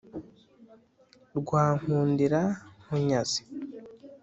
rwa 1.37 1.63
nkundira 1.79 2.41
nkunyaze 2.81 3.41